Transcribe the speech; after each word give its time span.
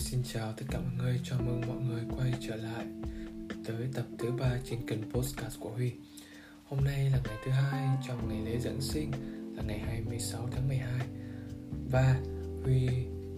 xin 0.00 0.22
chào 0.32 0.52
tất 0.52 0.64
cả 0.70 0.78
mọi 0.78 0.90
người, 0.98 1.20
chào 1.24 1.38
mừng 1.46 1.60
mọi 1.68 1.76
người 1.76 2.02
quay 2.16 2.32
trở 2.40 2.56
lại 2.56 2.86
tới 3.64 3.88
tập 3.94 4.04
thứ 4.18 4.30
ba 4.32 4.58
trên 4.64 4.86
kênh 4.86 5.10
podcast 5.10 5.60
của 5.60 5.70
Huy. 5.70 5.92
Hôm 6.64 6.84
nay 6.84 7.10
là 7.10 7.20
ngày 7.24 7.36
thứ 7.44 7.50
hai 7.50 7.88
trong 8.08 8.28
ngày 8.28 8.52
lễ 8.52 8.58
Giáng 8.58 8.80
sinh 8.80 9.10
là 9.56 9.62
ngày 9.62 9.78
26 9.78 10.48
tháng 10.52 10.68
12 10.68 11.06
và 11.90 12.20
Huy 12.64 12.88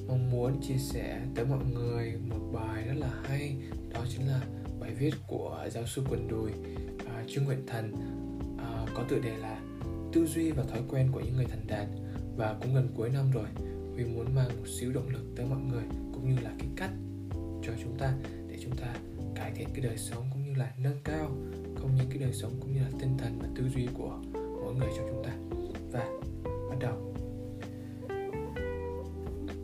mong 0.09 0.31
muốn 0.31 0.61
chia 0.63 0.79
sẻ 0.79 1.21
tới 1.35 1.45
mọi 1.45 1.65
người 1.65 2.15
một 2.29 2.51
bài 2.53 2.83
rất 2.83 2.95
là 2.97 3.11
hay 3.25 3.57
đó 3.95 4.01
chính 4.09 4.29
là 4.29 4.41
bài 4.81 4.95
viết 4.95 5.15
của 5.27 5.69
giáo 5.71 5.87
sư 5.87 6.03
quần 6.11 6.29
đùi 6.29 6.51
uh, 6.51 7.29
Trương 7.29 7.45
Nguyện 7.45 7.67
Thần 7.67 7.93
uh, 8.55 8.89
có 8.95 9.05
tựa 9.09 9.19
đề 9.19 9.37
là 9.37 9.61
tư 10.13 10.27
duy 10.27 10.51
và 10.51 10.63
thói 10.63 10.81
quen 10.89 11.09
của 11.13 11.21
những 11.21 11.37
người 11.37 11.47
thành 11.47 11.67
đạt 11.67 11.87
và 12.37 12.57
cũng 12.63 12.75
gần 12.75 12.89
cuối 12.97 13.11
năm 13.11 13.31
rồi 13.31 13.47
Huy 13.95 14.05
muốn 14.05 14.35
mang 14.35 14.49
một 14.49 14.67
xíu 14.67 14.93
động 14.93 15.09
lực 15.09 15.25
tới 15.37 15.47
mọi 15.47 15.61
người, 15.61 15.85
cũng 16.13 16.35
như 16.35 16.41
là 16.43 16.51
cái 16.59 16.69
cách 16.77 16.91
cho 17.63 17.73
chúng 17.83 17.99
ta 17.99 18.15
để 18.49 18.59
chúng 18.63 18.77
ta 18.77 18.95
cải 19.35 19.53
thiện 19.55 19.69
cái 19.75 19.81
đời 19.81 19.97
sống 19.97 20.25
cũng 20.33 20.43
như 20.43 20.55
là 20.55 20.73
nâng 20.79 21.01
cao 21.05 21.31
không 21.83 21.95
những 21.97 22.07
cái 22.09 22.19
đời 22.19 22.33
sống 22.33 22.53
cũng 22.61 22.73
như 22.73 22.81
là 22.81 22.91
tinh 23.01 23.19
thần 23.19 23.39
và 23.43 23.49
tư 23.55 23.69
duy 23.75 23.89
của 23.95 24.19
mỗi 24.65 24.75
người 24.75 24.89
trong 24.97 25.07
chúng 25.11 25.25
ta. 25.25 25.33
Và 25.93 26.07
bắt 26.71 26.77
đầu. 26.81 27.15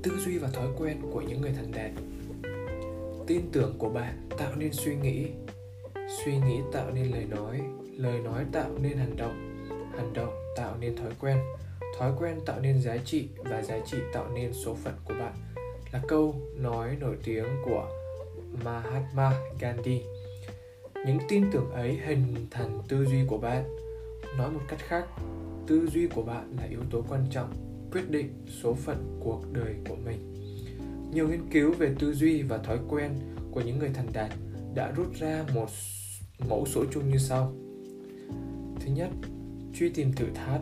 Tư 0.02 0.18
duy 0.26 0.38
và 0.38 0.48
thói 0.48 0.68
quen 0.78 0.96
của 1.12 1.20
những 1.20 1.40
người 1.40 1.52
thành 1.52 1.72
đạt. 1.72 1.90
Tin 3.26 3.40
tưởng 3.52 3.74
của 3.78 3.88
bạn 3.88 4.28
tạo 4.38 4.52
nên 4.56 4.72
suy 4.72 4.96
nghĩ. 4.96 5.26
Suy 6.24 6.36
nghĩ 6.36 6.60
tạo 6.72 6.90
nên 6.90 7.10
lời 7.10 7.24
nói. 7.24 7.60
Lời 7.96 8.20
nói 8.20 8.44
tạo 8.52 8.70
nên 8.82 8.98
hành 8.98 9.16
động. 9.16 9.66
Hành 9.96 10.12
động 10.12 10.32
tạo 10.56 10.76
nên 10.80 10.96
thói 10.96 11.12
quen 11.20 11.38
thói 11.98 12.12
quen 12.18 12.40
tạo 12.46 12.60
nên 12.60 12.80
giá 12.80 12.96
trị 12.96 13.28
và 13.36 13.62
giá 13.62 13.78
trị 13.86 13.96
tạo 14.12 14.28
nên 14.34 14.52
số 14.52 14.74
phận 14.74 14.94
của 15.04 15.14
bạn 15.14 15.32
là 15.92 16.02
câu 16.08 16.34
nói 16.56 16.96
nổi 17.00 17.16
tiếng 17.24 17.46
của 17.64 17.88
Mahatma 18.64 19.32
Gandhi. 19.60 20.02
Những 21.06 21.18
tin 21.28 21.44
tưởng 21.52 21.70
ấy 21.70 21.98
hình 22.06 22.46
thành 22.50 22.82
tư 22.88 23.04
duy 23.04 23.18
của 23.26 23.38
bạn. 23.38 23.64
Nói 24.38 24.50
một 24.50 24.60
cách 24.68 24.78
khác, 24.80 25.04
tư 25.66 25.88
duy 25.92 26.06
của 26.06 26.22
bạn 26.22 26.56
là 26.56 26.66
yếu 26.70 26.80
tố 26.90 27.04
quan 27.08 27.26
trọng 27.30 27.52
quyết 27.92 28.10
định 28.10 28.46
số 28.62 28.74
phận 28.74 29.20
cuộc 29.20 29.52
đời 29.52 29.74
của 29.88 29.96
mình. 29.96 30.34
Nhiều 31.12 31.28
nghiên 31.28 31.50
cứu 31.50 31.72
về 31.72 31.94
tư 31.98 32.14
duy 32.14 32.42
và 32.42 32.58
thói 32.58 32.78
quen 32.88 33.10
của 33.50 33.60
những 33.60 33.78
người 33.78 33.90
thành 33.94 34.08
đạt 34.12 34.30
đã 34.74 34.92
rút 34.96 35.14
ra 35.14 35.44
một 35.54 35.68
mẫu 36.48 36.66
số 36.66 36.84
chung 36.90 37.10
như 37.10 37.18
sau. 37.18 37.52
Thứ 38.80 38.92
nhất, 38.94 39.10
truy 39.74 39.88
tìm 39.88 40.12
thử 40.12 40.26
thách 40.34 40.60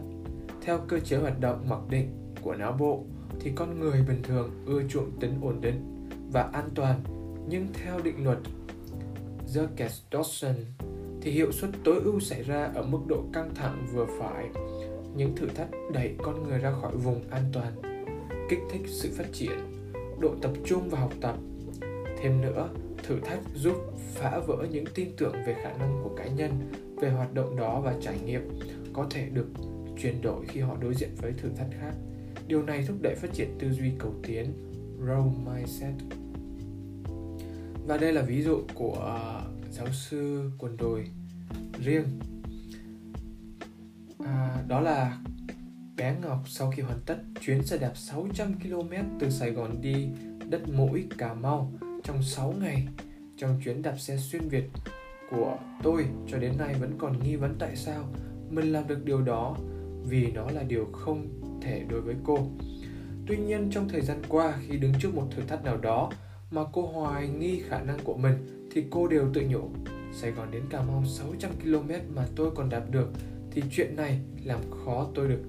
theo 0.67 0.79
cơ 0.89 1.01
chế 1.01 1.17
hoạt 1.17 1.41
động 1.41 1.69
mặc 1.69 1.81
định 1.91 2.35
của 2.43 2.55
não 2.55 2.73
bộ 2.73 3.05
thì 3.41 3.53
con 3.55 3.81
người 3.81 4.03
bình 4.09 4.23
thường 4.23 4.51
ưa 4.67 4.83
chuộng 4.89 5.11
tính 5.21 5.39
ổn 5.43 5.61
định 5.61 6.09
và 6.33 6.43
an 6.43 6.69
toàn 6.75 7.01
nhưng 7.49 7.67
theo 7.73 8.01
định 8.05 8.25
luật 8.25 8.39
Jerkes 9.47 10.01
Dawson 10.11 10.55
thì 11.21 11.31
hiệu 11.31 11.53
suất 11.53 11.71
tối 11.85 12.01
ưu 12.05 12.21
xảy 12.21 12.43
ra 12.43 12.71
ở 12.75 12.83
mức 12.83 12.99
độ 13.07 13.25
căng 13.33 13.55
thẳng 13.55 13.87
vừa 13.93 14.07
phải. 14.19 14.49
Những 15.17 15.37
thử 15.37 15.47
thách 15.47 15.69
đẩy 15.93 16.15
con 16.19 16.43
người 16.43 16.59
ra 16.59 16.73
khỏi 16.83 16.97
vùng 16.97 17.31
an 17.31 17.43
toàn, 17.53 17.73
kích 18.51 18.61
thích 18.71 18.83
sự 18.87 19.11
phát 19.17 19.27
triển, 19.33 19.59
độ 20.21 20.35
tập 20.43 20.51
trung 20.65 20.89
và 20.91 20.99
học 20.99 21.13
tập. 21.21 21.37
Thêm 22.23 22.41
nữa, 22.41 22.69
thử 23.03 23.21
thách 23.21 23.41
giúp 23.55 23.77
phá 24.15 24.39
vỡ 24.47 24.67
những 24.71 24.85
tin 24.95 25.09
tưởng 25.17 25.35
về 25.47 25.55
khả 25.63 25.73
năng 25.73 26.01
của 26.03 26.17
cá 26.17 26.27
nhân 26.27 26.51
về 26.97 27.11
hoạt 27.11 27.35
động 27.35 27.57
đó 27.57 27.81
và 27.81 27.95
trải 28.01 28.19
nghiệm 28.25 28.59
có 28.93 29.07
thể 29.11 29.29
được 29.33 29.47
chuyển 30.03 30.23
đổi 30.23 30.47
khi 30.47 30.61
họ 30.61 30.77
đối 30.81 30.95
diện 30.95 31.11
với 31.17 31.33
thử 31.33 31.49
thách 31.57 31.71
khác. 31.81 31.95
Điều 32.47 32.63
này 32.63 32.85
thúc 32.89 32.97
đẩy 33.03 33.15
phát 33.15 33.33
triển 33.33 33.57
tư 33.59 33.73
duy 33.73 33.93
cầu 33.99 34.15
tiến, 34.23 34.53
Role 35.07 35.33
mindset. 35.45 35.95
Và 37.87 37.97
đây 37.97 38.13
là 38.13 38.23
ví 38.23 38.43
dụ 38.43 38.63
của 38.75 38.95
à, 38.95 39.43
giáo 39.71 39.87
sư 39.93 40.51
quần 40.59 40.77
đồi 40.77 41.07
riêng. 41.85 42.05
À, 44.25 44.63
đó 44.69 44.81
là 44.81 45.19
bé 45.97 46.17
Ngọc 46.23 46.39
sau 46.47 46.71
khi 46.71 46.83
hoàn 46.83 47.01
tất 47.07 47.17
chuyến 47.41 47.63
xe 47.63 47.79
đạp 47.79 47.93
600 47.95 48.53
km 48.61 48.93
từ 49.19 49.31
Sài 49.31 49.51
Gòn 49.51 49.81
đi 49.81 50.09
đất 50.51 50.69
mũi 50.69 51.07
Cà 51.19 51.35
Mau 51.35 51.73
trong 52.05 52.23
6 52.23 52.55
ngày. 52.61 52.89
Trong 53.37 53.61
chuyến 53.65 53.83
đạp 53.83 53.97
xe 53.99 54.17
xuyên 54.17 54.49
Việt 54.49 54.71
của 55.31 55.59
tôi 55.83 56.07
cho 56.29 56.39
đến 56.39 56.53
nay 56.59 56.75
vẫn 56.81 56.93
còn 56.99 57.23
nghi 57.23 57.37
vấn 57.37 57.57
tại 57.59 57.77
sao 57.77 58.05
mình 58.51 58.73
làm 58.73 58.89
được 58.89 59.05
điều 59.05 59.23
đó 59.23 59.57
vì 60.09 60.31
nó 60.35 60.51
là 60.51 60.63
điều 60.63 60.85
không 60.93 61.29
thể 61.63 61.85
đối 61.89 62.01
với 62.01 62.15
cô. 62.25 62.39
Tuy 63.27 63.37
nhiên 63.37 63.71
trong 63.71 63.89
thời 63.89 64.01
gian 64.01 64.23
qua 64.29 64.55
khi 64.67 64.77
đứng 64.77 64.93
trước 65.01 65.15
một 65.15 65.27
thử 65.31 65.43
thách 65.43 65.65
nào 65.65 65.77
đó 65.77 66.11
mà 66.51 66.63
cô 66.73 66.87
hoài 66.87 67.29
nghi 67.29 67.63
khả 67.69 67.81
năng 67.81 67.99
của 68.05 68.17
mình 68.17 68.69
thì 68.73 68.85
cô 68.91 69.09
đều 69.09 69.29
tự 69.35 69.43
nhủ 69.49 69.69
Sài 70.13 70.31
Gòn 70.31 70.51
đến 70.51 70.63
Cà 70.71 70.83
Mau 70.83 71.05
600 71.07 71.51
km 71.63 72.15
mà 72.15 72.27
tôi 72.37 72.51
còn 72.55 72.69
đạp 72.69 72.85
được 72.91 73.09
thì 73.51 73.63
chuyện 73.71 73.97
này 73.97 74.21
làm 74.45 74.61
khó 74.85 75.07
tôi 75.15 75.29
được 75.29 75.43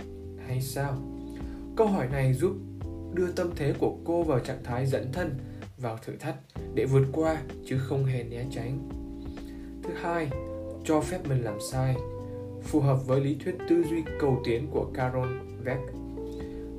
hay 0.48 0.62
sao? 0.62 0.98
Câu 1.76 1.88
hỏi 1.88 2.08
này 2.12 2.34
giúp 2.34 2.52
đưa 3.14 3.32
tâm 3.32 3.50
thế 3.56 3.74
của 3.80 3.98
cô 4.06 4.24
vào 4.24 4.40
trạng 4.40 4.64
thái 4.64 4.86
dẫn 4.86 5.12
thân 5.14 5.38
vào 5.78 5.98
thử 6.06 6.16
thách 6.16 6.36
để 6.74 6.86
vượt 6.86 7.06
qua 7.12 7.42
chứ 7.66 7.78
không 7.78 8.06
hề 8.06 8.24
né 8.24 8.46
tránh. 8.52 8.90
Thứ 9.84 9.94
hai, 9.94 10.30
cho 10.86 11.02
phép 11.02 11.28
mình 11.28 11.42
làm 11.44 11.58
sai 11.72 11.96
phù 12.68 12.80
hợp 12.80 13.08
với 13.08 13.20
lý 13.22 13.38
thuyết 13.44 13.56
tư 13.70 13.84
duy 13.90 14.04
cầu 14.20 14.42
tiến 14.46 14.68
của 14.72 14.88
Carol 14.94 15.28
Beck. 15.66 15.82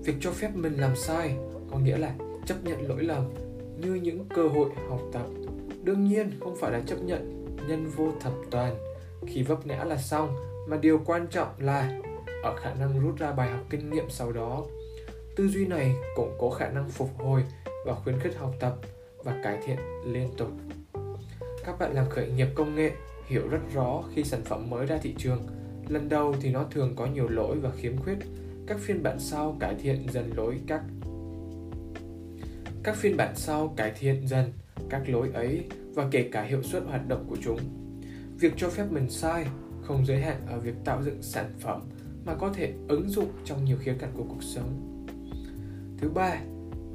Việc 0.05 0.15
cho 0.21 0.31
phép 0.31 0.51
mình 0.55 0.75
làm 0.75 0.97
sai 0.97 1.37
có 1.71 1.79
nghĩa 1.79 1.97
là 1.97 2.15
chấp 2.47 2.65
nhận 2.65 2.89
lỗi 2.89 3.03
lầm 3.03 3.25
như 3.77 3.95
những 3.95 4.25
cơ 4.35 4.49
hội 4.49 4.71
học 4.89 5.01
tập. 5.13 5.27
Đương 5.83 6.05
nhiên, 6.05 6.31
không 6.41 6.57
phải 6.61 6.73
là 6.73 6.81
chấp 6.87 6.97
nhận 6.97 7.47
nhân 7.69 7.91
vô 7.97 8.13
thập 8.21 8.33
toàn 8.51 8.77
khi 9.27 9.43
vấp 9.43 9.67
ngã 9.67 9.85
là 9.85 9.97
xong, 9.97 10.37
mà 10.69 10.77
điều 10.77 11.01
quan 11.07 11.27
trọng 11.27 11.49
là 11.59 12.01
ở 12.43 12.57
khả 12.57 12.75
năng 12.75 13.01
rút 13.01 13.19
ra 13.19 13.33
bài 13.33 13.51
học 13.51 13.61
kinh 13.71 13.91
nghiệm 13.91 14.05
sau 14.11 14.33
đó. 14.33 14.65
Tư 15.37 15.49
duy 15.49 15.67
này 15.67 15.95
cũng 16.17 16.37
có 16.41 16.51
khả 16.51 16.69
năng 16.69 16.89
phục 16.89 17.11
hồi 17.19 17.43
và 17.87 17.95
khuyến 17.95 18.21
khích 18.21 18.37
học 18.37 18.55
tập 18.61 18.77
và 19.25 19.41
cải 19.45 19.59
thiện 19.67 19.79
liên 20.05 20.29
tục. 20.37 20.49
Các 21.65 21.79
bạn 21.79 21.95
làm 21.95 22.09
khởi 22.11 22.29
nghiệp 22.29 22.49
công 22.55 22.75
nghệ 22.75 22.93
hiểu 23.27 23.49
rất 23.49 23.61
rõ 23.75 24.03
khi 24.15 24.25
sản 24.25 24.45
phẩm 24.45 24.71
mới 24.71 24.87
ra 24.87 24.99
thị 25.03 25.15
trường 25.19 25.47
Lần 25.89 26.09
đầu 26.09 26.35
thì 26.41 26.51
nó 26.51 26.65
thường 26.71 26.93
có 26.97 27.07
nhiều 27.07 27.29
lỗi 27.29 27.57
và 27.61 27.71
khiếm 27.71 27.97
khuyết. 27.97 28.19
Các 28.67 28.79
phiên 28.81 29.03
bản 29.03 29.21
sau 29.21 29.57
cải 29.61 29.75
thiện 29.75 30.07
dần 30.13 30.31
lỗi 30.37 30.61
các 30.67 30.83
các 32.83 32.97
phiên 32.97 33.17
bản 33.17 33.33
sau 33.37 33.75
cải 33.77 33.93
thiện 33.99 34.29
dần 34.29 34.53
các 34.91 35.09
lỗi 35.09 35.31
ấy 35.35 35.65
và 35.95 36.09
kể 36.11 36.29
cả 36.33 36.43
hiệu 36.43 36.63
suất 36.63 36.83
hoạt 36.87 37.09
động 37.09 37.25
của 37.29 37.37
chúng. 37.43 37.61
Việc 38.41 38.53
cho 38.57 38.69
phép 38.69 38.85
mình 38.91 39.11
sai 39.11 39.47
không 39.83 40.07
giới 40.07 40.21
hạn 40.21 40.47
ở 40.47 40.61
việc 40.61 40.75
tạo 40.85 41.03
dựng 41.03 41.23
sản 41.23 41.53
phẩm 41.61 41.81
mà 42.25 42.35
có 42.35 42.53
thể 42.55 42.73
ứng 42.89 43.09
dụng 43.09 43.31
trong 43.45 43.65
nhiều 43.65 43.77
khía 43.81 43.95
cạnh 43.99 44.11
của 44.17 44.25
cuộc 44.29 44.43
sống. 44.43 45.05
Thứ 45.99 46.09
ba, 46.09 46.41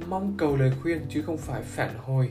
mong 0.08 0.34
cầu 0.38 0.56
lời 0.56 0.72
khuyên 0.82 1.00
chứ 1.08 1.22
không 1.22 1.38
phải 1.38 1.62
phản 1.62 1.98
hồi. 1.98 2.30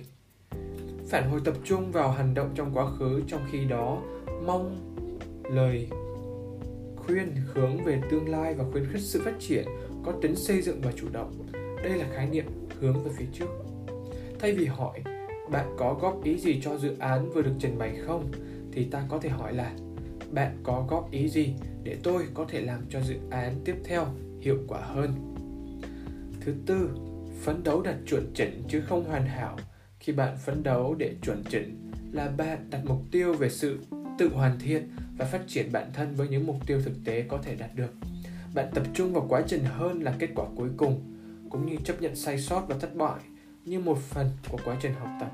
Phản 1.09 1.29
hồi 1.29 1.41
tập 1.45 1.53
trung 1.63 1.91
vào 1.91 2.11
hành 2.11 2.33
động 2.33 2.49
trong 2.55 2.71
quá 2.73 2.91
khứ 2.99 3.21
trong 3.27 3.41
khi 3.51 3.65
đó 3.65 4.01
mong 4.45 4.95
lời 5.51 5.87
khuyên 7.05 7.35
hướng 7.53 7.83
về 7.83 8.01
tương 8.11 8.29
lai 8.29 8.53
và 8.53 8.65
khuyến 8.71 8.85
khích 8.91 9.01
sự 9.01 9.21
phát 9.25 9.33
triển 9.39 9.65
có 10.05 10.11
tính 10.21 10.35
xây 10.35 10.61
dựng 10.61 10.81
và 10.81 10.91
chủ 10.95 11.07
động. 11.11 11.47
Đây 11.83 11.97
là 11.97 12.05
khái 12.15 12.29
niệm 12.29 12.45
hướng 12.79 13.03
về 13.03 13.11
phía 13.17 13.25
trước. 13.33 13.47
Thay 14.39 14.51
vì 14.51 14.65
hỏi 14.65 15.03
bạn 15.51 15.75
có 15.77 15.97
góp 16.01 16.23
ý 16.23 16.37
gì 16.37 16.61
cho 16.63 16.77
dự 16.77 16.95
án 16.99 17.31
vừa 17.31 17.41
được 17.41 17.53
trình 17.59 17.77
bày 17.77 17.97
không 18.05 18.31
thì 18.71 18.83
ta 18.83 19.03
có 19.09 19.19
thể 19.19 19.29
hỏi 19.29 19.53
là 19.53 19.73
bạn 20.31 20.57
có 20.63 20.85
góp 20.89 21.11
ý 21.11 21.29
gì 21.29 21.53
để 21.83 21.97
tôi 22.03 22.27
có 22.33 22.45
thể 22.49 22.61
làm 22.61 22.81
cho 22.89 23.01
dự 23.01 23.15
án 23.29 23.53
tiếp 23.65 23.75
theo 23.83 24.07
hiệu 24.41 24.57
quả 24.67 24.79
hơn. 24.81 25.35
Thứ 26.41 26.53
tư, 26.65 26.89
phấn 27.41 27.63
đấu 27.63 27.81
đặt 27.81 27.95
chuẩn 28.07 28.31
chỉnh 28.35 28.63
chứ 28.67 28.81
không 28.81 29.03
hoàn 29.03 29.25
hảo. 29.25 29.57
Khi 29.99 30.13
bạn 30.13 30.37
phấn 30.45 30.63
đấu 30.63 30.95
để 30.97 31.15
chuẩn 31.21 31.43
chỉnh 31.49 31.91
là 32.11 32.29
bạn 32.37 32.67
đặt 32.69 32.81
mục 32.85 33.01
tiêu 33.11 33.33
về 33.33 33.49
sự 33.49 33.79
tự 34.19 34.29
hoàn 34.33 34.59
thiện 34.59 34.89
và 35.17 35.25
phát 35.25 35.41
triển 35.47 35.71
bản 35.71 35.89
thân 35.93 36.15
với 36.15 36.27
những 36.27 36.47
mục 36.47 36.55
tiêu 36.65 36.81
thực 36.85 36.93
tế 37.05 37.21
có 37.21 37.37
thể 37.43 37.55
đạt 37.55 37.75
được. 37.75 37.93
Bạn 38.55 38.65
tập 38.73 38.83
trung 38.93 39.13
vào 39.13 39.25
quá 39.29 39.41
trình 39.47 39.63
hơn 39.65 40.03
là 40.03 40.15
kết 40.19 40.29
quả 40.35 40.45
cuối 40.55 40.69
cùng, 40.77 41.01
cũng 41.49 41.65
như 41.65 41.75
chấp 41.83 42.01
nhận 42.01 42.15
sai 42.15 42.39
sót 42.39 42.65
và 42.67 42.75
thất 42.79 42.95
bại 42.95 43.19
như 43.65 43.79
một 43.79 43.97
phần 43.97 44.29
của 44.49 44.57
quá 44.65 44.77
trình 44.81 44.93
học 44.93 45.09
tập. 45.19 45.31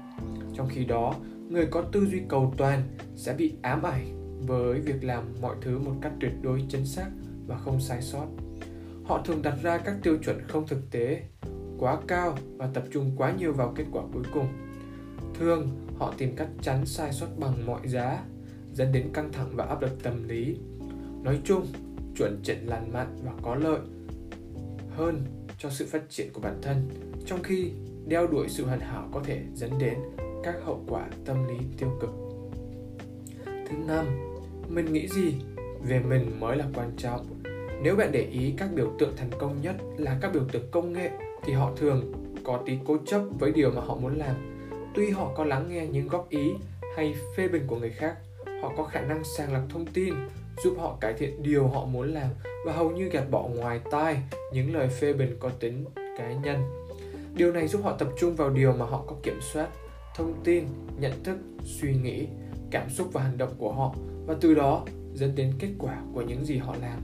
Trong 0.56 0.70
khi 0.70 0.86
đó, 0.86 1.16
người 1.50 1.66
có 1.66 1.82
tư 1.82 2.08
duy 2.12 2.22
cầu 2.28 2.54
toàn 2.58 2.84
sẽ 3.16 3.34
bị 3.34 3.54
ám 3.62 3.84
ảnh 3.84 4.20
với 4.48 4.80
việc 4.80 5.04
làm 5.04 5.24
mọi 5.42 5.56
thứ 5.62 5.80
một 5.80 5.94
cách 6.02 6.14
tuyệt 6.20 6.32
đối, 6.42 6.64
chính 6.70 6.86
xác 6.86 7.10
và 7.48 7.58
không 7.58 7.82
sai 7.82 8.02
sót. 8.02 8.28
Họ 9.04 9.22
thường 9.26 9.42
đặt 9.42 9.56
ra 9.64 9.78
các 9.78 9.96
tiêu 10.04 10.18
chuẩn 10.26 10.48
không 10.48 10.68
thực 10.68 10.92
tế, 10.92 11.24
quá 11.80 11.98
cao 12.08 12.38
và 12.58 12.70
tập 12.74 12.84
trung 12.92 13.12
quá 13.18 13.32
nhiều 13.32 13.54
vào 13.54 13.74
kết 13.76 13.86
quả 13.92 14.04
cuối 14.14 14.24
cùng. 14.34 14.48
Thường, 15.40 15.70
họ 15.98 16.14
tìm 16.18 16.36
cách 16.36 16.48
tránh 16.62 16.86
sai 16.86 17.14
sót 17.14 17.28
bằng 17.38 17.66
mọi 17.66 17.88
giá 17.88 18.24
dẫn 18.80 18.92
đến 18.92 19.10
căng 19.14 19.32
thẳng 19.32 19.50
và 19.56 19.66
áp 19.66 19.82
lực 19.82 20.04
tâm 20.04 20.28
lý. 20.28 20.56
Nói 21.24 21.40
chung, 21.44 21.66
chuẩn 22.18 22.40
chỉnh 22.44 22.68
lành 22.68 22.94
mạnh 22.94 23.18
và 23.24 23.32
có 23.42 23.56
lợi 23.56 23.80
hơn 24.90 25.24
cho 25.58 25.70
sự 25.70 25.88
phát 25.92 26.10
triển 26.10 26.34
của 26.34 26.42
bản 26.42 26.60
thân, 26.62 26.90
trong 27.26 27.44
khi 27.44 27.72
đeo 28.08 28.28
đuổi 28.28 28.50
sự 28.50 28.66
hoàn 28.66 28.80
hảo 28.80 29.10
có 29.12 29.22
thể 29.24 29.42
dẫn 29.56 29.72
đến 29.80 29.94
các 30.44 30.56
hậu 30.64 30.86
quả 30.88 31.08
tâm 31.26 31.48
lý 31.48 31.56
tiêu 31.78 31.98
cực. 32.02 32.10
Thứ 33.46 33.78
năm 33.88 34.06
mình 34.68 34.94
nghĩ 34.94 35.08
gì 35.08 35.34
về 35.88 36.00
mình 36.00 36.40
mới 36.40 36.58
là 36.58 36.66
quan 36.74 36.92
trọng? 36.98 37.26
Nếu 37.84 37.96
bạn 37.96 38.12
để 38.12 38.22
ý 38.22 38.54
các 38.58 38.70
biểu 38.76 38.92
tượng 39.00 39.16
thành 39.16 39.32
công 39.40 39.62
nhất 39.62 39.76
là 39.98 40.18
các 40.22 40.34
biểu 40.34 40.44
tượng 40.52 40.72
công 40.72 40.94
nghệ 40.94 41.10
thì 41.44 41.54
họ 41.54 41.74
thường 41.78 42.14
có 42.44 42.64
tí 42.66 42.74
cố 42.86 42.98
chấp 43.06 43.22
với 43.40 43.52
điều 43.52 43.72
mà 43.72 43.82
họ 43.82 43.96
muốn 43.96 44.18
làm. 44.18 44.36
Tuy 44.96 45.10
họ 45.10 45.34
có 45.38 45.44
lắng 45.44 45.66
nghe 45.70 45.88
những 45.88 46.08
góp 46.08 46.30
ý 46.30 46.52
hay 46.96 47.16
phê 47.38 47.48
bình 47.48 47.64
của 47.68 47.76
người 47.76 47.90
khác 47.90 48.16
họ 48.62 48.74
có 48.78 48.84
khả 48.84 49.02
năng 49.02 49.24
sàng 49.38 49.54
lọc 49.54 49.64
thông 49.70 49.86
tin, 49.86 50.14
giúp 50.64 50.76
họ 50.80 50.98
cải 51.02 51.14
thiện 51.14 51.44
điều 51.44 51.68
họ 51.68 51.86
muốn 51.86 52.14
làm 52.14 52.30
và 52.66 52.74
hầu 52.74 52.92
như 52.92 53.10
gạt 53.10 53.32
bỏ 53.32 53.48
ngoài 53.48 53.80
tai 53.92 54.18
những 54.54 54.74
lời 54.74 54.88
phê 54.88 55.14
bình 55.14 55.38
có 55.40 55.50
tính 55.50 55.86
cá 56.18 56.34
nhân. 56.34 56.58
Điều 57.34 57.52
này 57.52 57.68
giúp 57.68 57.82
họ 57.84 57.96
tập 57.98 58.08
trung 58.20 58.36
vào 58.36 58.50
điều 58.50 58.74
mà 58.74 58.86
họ 58.86 59.04
có 59.08 59.16
kiểm 59.24 59.40
soát, 59.42 59.68
thông 60.16 60.34
tin, 60.44 60.64
nhận 61.00 61.24
thức, 61.24 61.38
suy 61.64 61.94
nghĩ, 61.94 62.28
cảm 62.72 62.90
xúc 62.90 63.10
và 63.14 63.24
hành 63.24 63.38
động 63.38 63.54
của 63.58 63.74
họ 63.74 63.96
và 64.26 64.36
từ 64.42 64.56
đó 64.56 64.86
dẫn 65.14 65.36
đến 65.36 65.54
kết 65.60 65.70
quả 65.80 66.02
của 66.14 66.22
những 66.22 66.46
gì 66.46 66.58
họ 66.58 66.76
làm. 66.82 67.00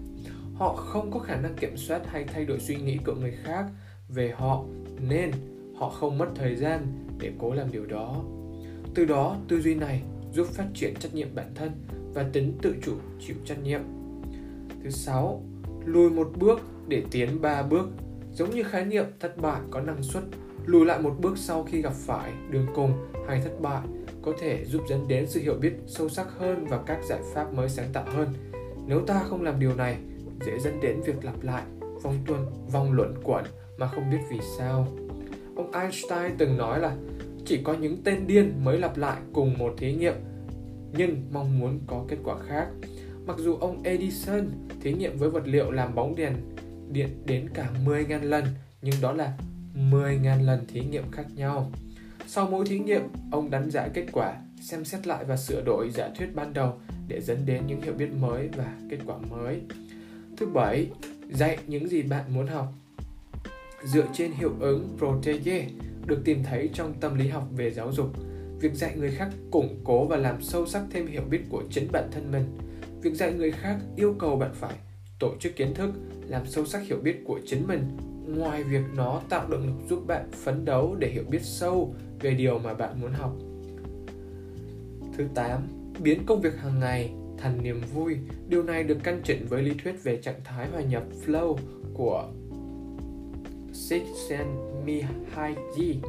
Họ 0.56 0.74
không 0.74 1.12
có 1.12 1.20
khả 1.20 1.36
năng 1.36 1.56
kiểm 1.56 1.78
soát 1.78 2.02
hay 2.08 2.24
thay 2.24 2.46
đổi 2.46 2.60
suy 2.60 2.76
nghĩ 2.76 2.98
của 3.06 3.14
người 3.14 3.34
khác 3.44 3.66
về 4.10 4.34
họ, 4.38 4.64
nên 5.10 5.32
họ 5.76 5.90
không 5.90 6.18
mất 6.18 6.28
thời 6.36 6.56
gian 6.56 6.88
để 7.20 7.32
cố 7.40 7.54
làm 7.54 7.72
điều 7.72 7.86
đó. 7.86 8.24
Từ 8.96 9.06
đó, 9.06 9.38
tư 9.48 9.62
duy 9.62 9.76
này 9.76 10.02
giúp 10.36 10.48
phát 10.48 10.68
triển 10.74 10.96
trách 11.00 11.16
nhiệm 11.16 11.36
bản 11.36 11.52
thân 11.56 11.72
và 12.14 12.26
tính 12.34 12.58
tự 12.62 12.76
chủ 12.84 12.94
chịu 13.20 13.36
trách 13.46 13.64
nhiệm. 13.64 13.82
Thứ 14.84 14.90
sáu, 14.90 15.44
lùi 15.86 16.10
một 16.10 16.32
bước 16.40 16.60
để 16.88 17.04
tiến 17.12 17.42
ba 17.42 17.64
bước. 17.64 17.90
Giống 18.34 18.50
như 18.50 18.64
khái 18.64 18.86
niệm 18.86 19.06
thất 19.20 19.38
bại 19.38 19.62
có 19.72 19.82
năng 19.82 20.04
suất, 20.04 20.24
lùi 20.66 20.86
lại 20.86 21.02
một 21.02 21.16
bước 21.22 21.38
sau 21.38 21.64
khi 21.64 21.82
gặp 21.82 21.94
phải 21.94 22.34
đường 22.50 22.66
cùng 22.76 22.94
hay 23.28 23.42
thất 23.42 23.62
bại 23.62 23.82
có 24.22 24.34
thể 24.40 24.66
giúp 24.66 24.82
dẫn 24.90 25.08
đến 25.08 25.28
sự 25.28 25.40
hiểu 25.40 25.54
biết 25.54 25.74
sâu 25.88 26.10
sắc 26.10 26.28
hơn 26.40 26.66
và 26.66 26.80
các 26.86 27.00
giải 27.10 27.20
pháp 27.34 27.54
mới 27.54 27.70
sáng 27.70 27.90
tạo 27.94 28.06
hơn. 28.08 28.34
Nếu 28.88 29.02
ta 29.02 29.24
không 29.30 29.44
làm 29.44 29.60
điều 29.60 29.76
này, 29.76 29.98
dễ 30.46 30.60
dẫn 30.60 30.80
đến 30.82 31.02
việc 31.06 31.26
lặp 31.26 31.44
lại, 31.44 31.64
vòng 32.04 32.18
tuần, 32.28 32.46
vòng 32.72 32.92
luẩn 32.92 33.14
quẩn 33.24 33.46
mà 33.78 33.88
không 33.88 34.10
biết 34.12 34.20
vì 34.30 34.40
sao. 34.58 34.88
Ông 35.56 35.72
Einstein 35.72 36.38
từng 36.38 36.58
nói 36.58 36.80
là 36.80 36.96
chỉ 37.46 37.60
có 37.64 37.74
những 37.74 37.98
tên 38.04 38.28
điên 38.28 38.54
mới 38.64 38.80
lặp 38.80 38.98
lại 38.98 39.22
cùng 39.34 39.58
một 39.58 39.74
thí 39.78 39.94
nghiệm 39.94 40.16
nhưng 40.98 41.22
mong 41.32 41.60
muốn 41.60 41.80
có 41.88 42.06
kết 42.08 42.18
quả 42.24 42.36
khác 42.48 42.68
mặc 43.26 43.38
dù 43.40 43.56
ông 43.56 43.84
Edison 43.84 44.50
thí 44.82 44.94
nghiệm 44.94 45.18
với 45.18 45.30
vật 45.30 45.48
liệu 45.48 45.72
làm 45.72 45.96
bóng 45.96 46.16
đèn 46.16 46.34
điện 46.92 47.10
đến 47.26 47.50
cả 47.54 47.70
10.000 47.86 48.24
lần 48.24 48.46
nhưng 48.82 48.96
đó 49.02 49.12
là 49.12 49.38
10.000 49.76 50.44
lần 50.44 50.66
thí 50.68 50.82
nghiệm 50.82 51.12
khác 51.12 51.26
nhau. 51.36 51.72
Sau 52.28 52.48
mỗi 52.52 52.66
thí 52.66 52.80
nghiệm, 52.80 53.02
ông 53.32 53.50
đánh 53.50 53.72
giá 53.72 53.88
kết 53.88 54.06
quả, 54.12 54.36
xem 54.62 54.86
xét 54.86 55.08
lại 55.08 55.26
và 55.26 55.38
sửa 55.38 55.62
đổi 55.66 55.90
giả 55.92 56.10
thuyết 56.18 56.36
ban 56.36 56.54
đầu 56.54 56.74
để 57.08 57.22
dẫn 57.22 57.46
đến 57.46 57.68
những 57.68 57.82
hiểu 57.82 57.94
biết 57.94 58.10
mới 58.20 58.50
và 58.56 58.78
kết 58.90 58.98
quả 59.06 59.18
mới. 59.18 59.62
Thứ 60.38 60.46
bảy, 60.46 60.90
dạy 61.30 61.58
những 61.68 61.90
gì 61.90 62.04
bạn 62.04 62.24
muốn 62.34 62.48
học. 62.48 62.74
Dựa 63.86 64.06
trên 64.14 64.32
hiệu 64.32 64.52
ứng 64.60 64.96
Protege 64.98 65.68
được 66.06 66.22
tìm 66.26 66.44
thấy 66.44 66.70
trong 66.74 66.94
tâm 67.00 67.16
lý 67.16 67.28
học 67.28 67.48
về 67.56 67.72
giáo 67.72 67.92
dục, 67.92 68.08
việc 68.60 68.74
dạy 68.74 68.96
người 68.98 69.12
khác 69.12 69.30
củng 69.52 69.80
cố 69.84 70.06
và 70.06 70.18
làm 70.18 70.42
sâu 70.42 70.66
sắc 70.66 70.84
thêm 70.92 71.08
hiểu 71.08 71.24
biết 71.30 71.42
của 71.50 71.64
chính 71.70 71.88
bản 71.92 72.10
thân 72.12 72.32
mình. 72.32 72.44
Việc 73.02 73.14
dạy 73.14 73.34
người 73.34 73.52
khác 73.52 73.78
yêu 73.96 74.16
cầu 74.20 74.36
bạn 74.36 74.52
phải 74.54 74.74
tổ 75.20 75.36
chức 75.40 75.56
kiến 75.56 75.74
thức, 75.74 75.90
làm 76.28 76.48
sâu 76.48 76.66
sắc 76.66 76.82
hiểu 76.82 76.98
biết 77.04 77.16
của 77.26 77.40
chính 77.46 77.68
mình 77.68 77.98
ngoài 78.28 78.64
việc 78.64 78.84
nó 78.96 79.22
tạo 79.30 79.48
động 79.50 79.68
lực 79.68 79.88
giúp 79.90 80.08
bạn 80.08 80.32
phấn 80.32 80.66
đấu 80.66 80.96
để 81.00 81.10
hiểu 81.10 81.24
biết 81.30 81.42
sâu 81.42 81.96
về 82.20 82.34
điều 82.34 82.60
mà 82.60 82.74
bạn 82.74 83.02
muốn 83.02 83.12
học. 83.12 83.34
Thứ 85.18 85.28
8. 85.36 85.68
Biến 86.00 86.26
công 86.26 86.42
việc 86.42 86.58
hàng 86.58 86.80
ngày 86.80 87.14
thành 87.38 87.64
niềm 87.64 87.82
vui. 87.94 88.18
Điều 88.48 88.64
này 88.64 88.84
được 88.84 88.98
căn 89.04 89.22
chỉnh 89.24 89.46
với 89.50 89.64
lý 89.64 89.74
thuyết 89.84 90.04
về 90.04 90.18
trạng 90.22 90.40
thái 90.44 90.68
hòa 90.68 90.82
nhập 90.82 91.04
flow 91.26 91.58
của 91.94 92.30
Csikszentmihalyi. 93.76 96.00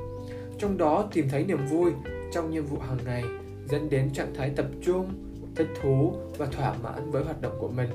Trong 0.58 0.78
đó 0.78 1.08
tìm 1.12 1.28
thấy 1.28 1.44
niềm 1.44 1.66
vui 1.66 1.92
trong 2.32 2.50
nhiệm 2.50 2.66
vụ 2.66 2.78
hàng 2.78 2.98
ngày 3.04 3.24
dẫn 3.68 3.90
đến 3.90 4.10
trạng 4.12 4.34
thái 4.34 4.50
tập 4.56 4.66
trung, 4.84 5.10
thích 5.56 5.68
thú 5.82 6.12
và 6.38 6.46
thỏa 6.46 6.74
mãn 6.82 7.10
với 7.10 7.24
hoạt 7.24 7.42
động 7.42 7.56
của 7.60 7.68
mình. 7.68 7.90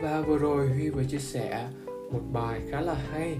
Và 0.00 0.20
vừa 0.20 0.38
rồi 0.38 0.68
Huy 0.68 0.90
vừa 0.90 1.04
chia 1.04 1.18
sẻ 1.18 1.68
một 1.86 2.20
bài 2.32 2.60
khá 2.70 2.80
là 2.80 2.94
hay 2.94 3.38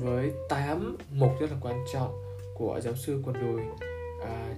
với 0.00 0.32
8 0.48 0.96
mục 1.12 1.30
rất 1.40 1.50
là 1.50 1.56
quan 1.60 1.84
trọng 1.92 2.22
của 2.54 2.80
giáo 2.82 2.94
sư 2.94 3.22
quần 3.24 3.36
đùi 3.40 3.60
à, 4.24 4.54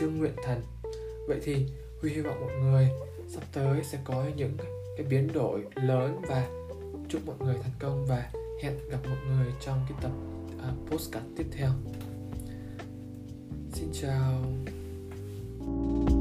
Trương 0.00 0.18
Nguyện 0.18 0.34
Thần. 0.44 0.62
Vậy 1.28 1.40
thì 1.44 1.66
Huy 2.00 2.10
hy 2.10 2.20
vọng 2.20 2.40
mọi 2.40 2.54
người 2.54 2.88
sắp 3.28 3.42
tới 3.52 3.84
sẽ 3.84 3.98
có 4.04 4.24
những 4.36 4.52
cái 4.96 5.06
biến 5.10 5.32
đổi 5.32 5.64
lớn 5.74 6.20
và 6.28 6.48
chúc 7.08 7.26
mọi 7.26 7.36
người 7.38 7.54
thành 7.62 7.72
công 7.78 8.06
và 8.06 8.30
hẹn 8.64 8.74
gặp 8.90 8.98
mọi 9.08 9.18
người 9.28 9.52
trong 9.60 9.78
cái 9.88 9.98
tập 10.02 10.12
à, 10.62 10.68
uh, 10.68 10.90
postcard 10.90 11.26
tiếp 11.36 11.46
theo. 11.52 11.70
Xin 13.72 13.88
chào. 13.92 14.44
thank 15.66 16.08
you 16.08 16.13